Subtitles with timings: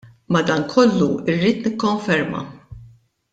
[0.35, 2.41] Madankollu rrid nikkonferma.